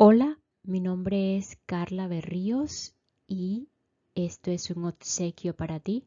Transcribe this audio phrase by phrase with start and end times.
[0.00, 2.94] Hola, mi nombre es Carla Berríos
[3.26, 3.66] y
[4.14, 6.04] esto es un obsequio para ti.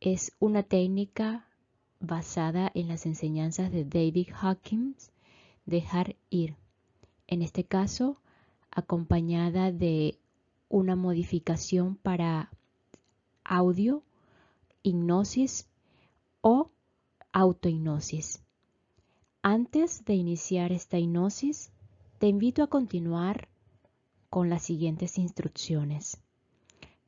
[0.00, 1.48] Es una técnica
[1.98, 5.12] basada en las enseñanzas de David Hawkins,
[5.64, 6.56] dejar ir.
[7.26, 8.20] En este caso,
[8.70, 10.18] acompañada de
[10.68, 12.50] una modificación para
[13.44, 14.02] audio,
[14.82, 15.70] hipnosis
[16.42, 16.70] o
[17.32, 18.42] autohipnosis.
[19.40, 21.72] Antes de iniciar esta hipnosis,
[22.18, 23.48] te invito a continuar
[24.30, 26.18] con las siguientes instrucciones.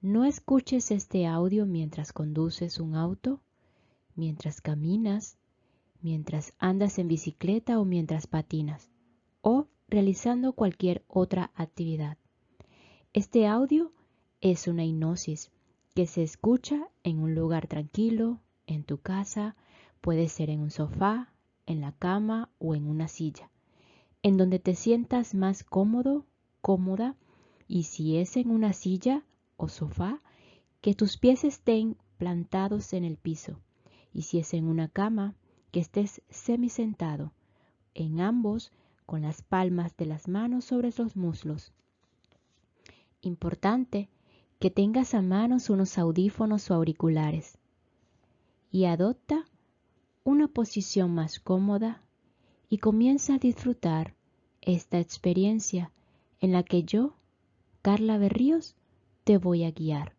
[0.00, 3.40] No escuches este audio mientras conduces un auto,
[4.14, 5.36] mientras caminas,
[6.00, 8.88] mientras andas en bicicleta o mientras patinas,
[9.42, 12.16] o realizando cualquier otra actividad.
[13.12, 13.92] Este audio
[14.40, 15.50] es una hipnosis
[15.94, 19.54] que se escucha en un lugar tranquilo, en tu casa,
[20.00, 21.32] puede ser en un sofá,
[21.66, 23.50] en la cama o en una silla,
[24.24, 26.24] en donde te sientas más cómodo,
[26.62, 27.14] cómoda,
[27.68, 29.22] y si es en una silla
[29.58, 30.22] o sofá,
[30.80, 33.60] que tus pies estén plantados en el piso,
[34.14, 35.34] y si es en una cama,
[35.72, 37.34] que estés semisentado,
[37.92, 38.72] en ambos
[39.04, 41.74] con las palmas de las manos sobre los muslos.
[43.20, 44.08] Importante
[44.58, 47.58] que tengas a manos unos audífonos o auriculares
[48.70, 49.44] y adopta
[50.24, 52.00] una posición más cómoda
[52.74, 54.16] y comienza a disfrutar
[54.64, 55.92] esta experiencia
[56.40, 57.16] en la que yo,
[57.82, 58.76] Carla Berríos,
[59.24, 60.14] te voy a guiar.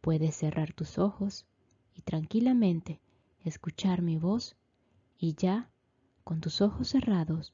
[0.00, 1.46] Puedes cerrar tus ojos
[1.94, 3.00] y tranquilamente
[3.44, 4.56] escuchar mi voz
[5.18, 5.70] y ya,
[6.24, 7.52] con tus ojos cerrados,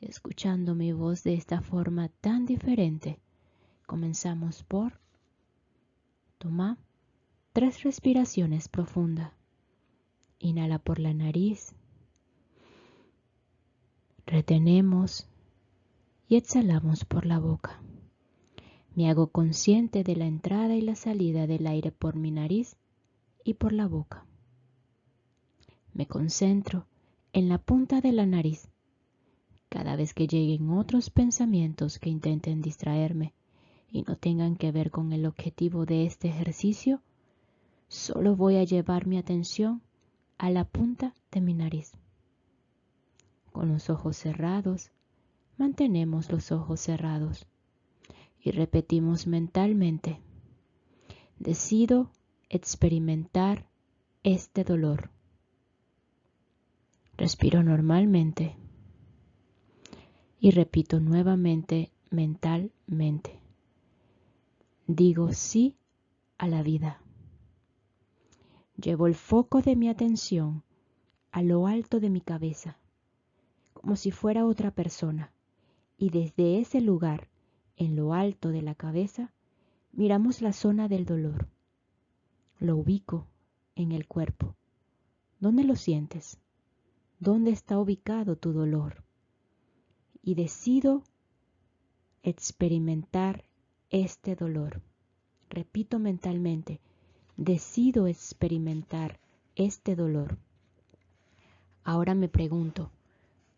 [0.00, 3.20] escuchando mi voz de esta forma tan diferente,
[3.86, 5.00] comenzamos por
[6.38, 6.78] toma
[7.52, 9.32] tres respiraciones profundas.
[10.38, 11.74] Inhala por la nariz.
[14.24, 15.26] Retenemos
[16.28, 17.80] y exhalamos por la boca.
[18.94, 22.76] Me hago consciente de la entrada y la salida del aire por mi nariz
[23.44, 24.26] y por la boca.
[25.94, 26.86] Me concentro
[27.32, 28.68] en la punta de la nariz.
[29.68, 33.34] Cada vez que lleguen otros pensamientos que intenten distraerme
[33.90, 37.00] y no tengan que ver con el objetivo de este ejercicio,
[37.88, 39.82] solo voy a llevar mi atención
[40.36, 41.92] a la punta de mi nariz.
[43.52, 44.90] Con los ojos cerrados,
[45.58, 47.46] mantenemos los ojos cerrados
[48.40, 50.20] y repetimos mentalmente,
[51.38, 52.10] decido
[52.48, 53.66] experimentar
[54.22, 55.10] este dolor.
[57.16, 58.56] Respiro normalmente
[60.40, 63.40] y repito nuevamente mentalmente.
[64.86, 65.76] Digo sí
[66.38, 67.02] a la vida.
[68.80, 70.62] Llevo el foco de mi atención
[71.32, 72.78] a lo alto de mi cabeza,
[73.72, 75.32] como si fuera otra persona,
[75.98, 77.28] y desde ese lugar,
[77.76, 79.32] en lo alto de la cabeza,
[79.92, 81.48] miramos la zona del dolor.
[82.60, 83.26] Lo ubico
[83.74, 84.54] en el cuerpo.
[85.40, 86.38] ¿Dónde lo sientes?
[87.18, 89.02] ¿Dónde está ubicado tu dolor?
[90.22, 91.02] Y decido
[92.22, 93.44] experimentar
[93.90, 94.80] este dolor.
[95.50, 96.80] Repito mentalmente,
[97.36, 99.18] decido experimentar
[99.56, 100.38] este dolor.
[101.82, 102.92] Ahora me pregunto,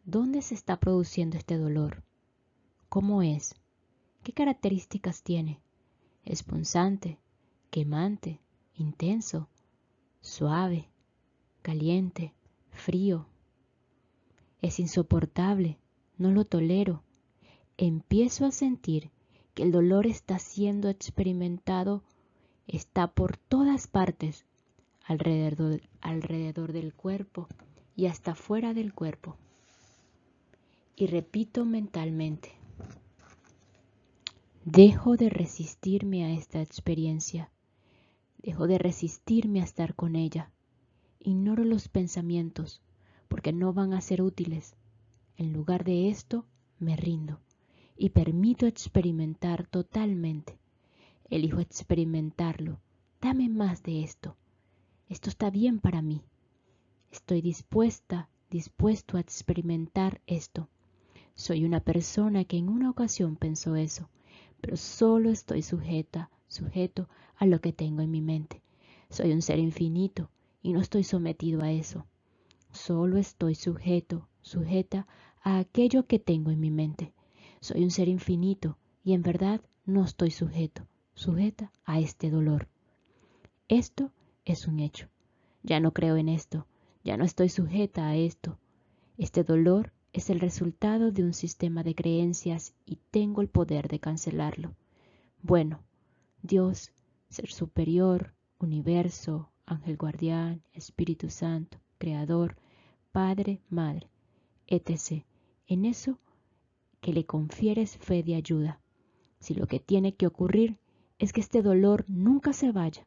[0.04, 2.02] ¿dónde se está produciendo este dolor?
[2.90, 3.54] ¿Cómo es?
[4.24, 5.60] ¿Qué características tiene?
[6.24, 7.18] ¿Es punzante,
[7.70, 8.40] quemante,
[8.74, 9.46] intenso,
[10.20, 10.88] suave,
[11.62, 12.34] caliente,
[12.72, 13.26] frío?
[14.60, 15.78] ¿Es insoportable?
[16.18, 17.04] No lo tolero.
[17.76, 19.12] Empiezo a sentir
[19.54, 22.02] que el dolor está siendo experimentado
[22.66, 24.46] está por todas partes,
[25.04, 27.46] alrededor, alrededor del cuerpo
[27.94, 29.36] y hasta fuera del cuerpo.
[30.96, 32.59] Y repito mentalmente,
[34.72, 37.50] dejo de resistirme a esta experiencia,
[38.38, 40.50] dejo de resistirme a estar con ella,
[41.18, 42.80] ignoro los pensamientos
[43.28, 44.74] porque no van a ser útiles.
[45.36, 46.46] En lugar de esto,
[46.78, 47.40] me rindo
[47.96, 50.60] y permito experimentar totalmente
[51.30, 52.80] elijo experimentarlo.
[53.20, 54.36] Dame más de esto.
[55.08, 56.22] Esto está bien para mí.
[57.12, 60.68] Estoy dispuesta, dispuesto a experimentar esto.
[61.34, 64.08] Soy una persona que en una ocasión pensó eso,
[64.60, 68.62] pero solo estoy sujeta, sujeto a lo que tengo en mi mente.
[69.08, 70.30] Soy un ser infinito
[70.62, 72.06] y no estoy sometido a eso.
[72.70, 75.06] Solo estoy sujeto, sujeta
[75.42, 77.12] a aquello que tengo en mi mente.
[77.60, 80.86] Soy un ser infinito y en verdad no estoy sujeto
[81.20, 82.68] sujeta a este dolor.
[83.68, 84.10] Esto
[84.46, 85.08] es un hecho.
[85.62, 86.66] Ya no creo en esto,
[87.04, 88.58] ya no estoy sujeta a esto.
[89.18, 94.00] Este dolor es el resultado de un sistema de creencias y tengo el poder de
[94.00, 94.74] cancelarlo.
[95.42, 95.82] Bueno,
[96.42, 96.92] Dios,
[97.28, 102.56] Ser Superior, Universo, Ángel Guardián, Espíritu Santo, Creador,
[103.12, 104.08] Padre, Madre,
[104.66, 105.24] etc.
[105.68, 106.18] En eso
[107.00, 108.80] que le confieres fe de ayuda.
[109.38, 110.78] Si lo que tiene que ocurrir
[111.18, 113.06] es que este dolor nunca se vaya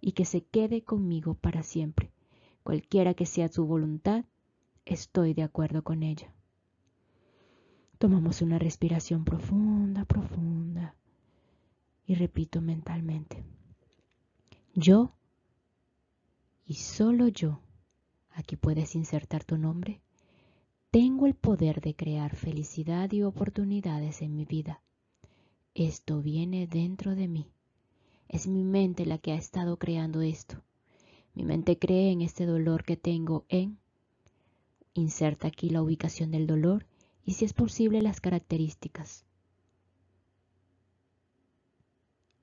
[0.00, 2.10] y que se quede conmigo para siempre.
[2.62, 4.24] Cualquiera que sea su voluntad,
[4.84, 6.32] estoy de acuerdo con ella.
[8.00, 10.94] Tomamos una respiración profunda, profunda
[12.06, 13.44] y repito mentalmente.
[14.72, 15.12] Yo
[16.64, 17.60] y solo yo,
[18.30, 20.00] aquí puedes insertar tu nombre,
[20.90, 24.80] tengo el poder de crear felicidad y oportunidades en mi vida.
[25.74, 27.50] Esto viene dentro de mí.
[28.28, 30.62] Es mi mente la que ha estado creando esto.
[31.34, 33.76] Mi mente cree en este dolor que tengo en...
[34.94, 36.86] Inserta aquí la ubicación del dolor
[37.24, 39.24] y si es posible las características.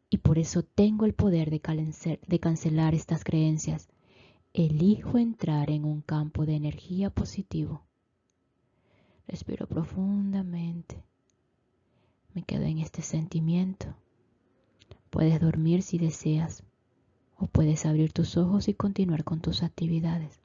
[0.09, 3.89] Y por eso tengo el poder de, de cancelar estas creencias.
[4.53, 7.83] Elijo entrar en un campo de energía positivo.
[9.27, 11.03] Respiro profundamente.
[12.33, 13.93] Me quedo en este sentimiento.
[15.09, 16.63] Puedes dormir si deseas
[17.35, 20.39] o puedes abrir tus ojos y continuar con tus actividades.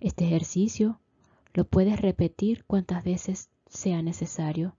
[0.00, 1.00] Este ejercicio
[1.54, 4.76] lo puedes repetir cuantas veces sea necesario,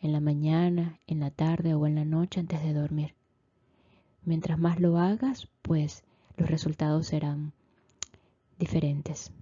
[0.00, 3.14] en la mañana, en la tarde o en la noche antes de dormir.
[4.24, 6.04] Mientras más lo hagas, pues
[6.36, 7.52] los resultados serán
[8.58, 9.32] diferentes.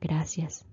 [0.00, 0.64] Gracias.